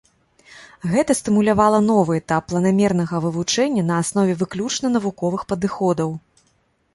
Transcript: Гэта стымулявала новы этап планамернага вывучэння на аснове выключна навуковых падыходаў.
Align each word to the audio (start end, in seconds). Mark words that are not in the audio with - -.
Гэта 0.93 1.11
стымулявала 1.19 1.81
новы 1.89 2.11
этап 2.21 2.47
планамернага 2.53 3.21
вывучэння 3.27 3.83
на 3.91 4.01
аснове 4.05 4.33
выключна 4.41 4.87
навуковых 4.97 5.41
падыходаў. 5.55 6.09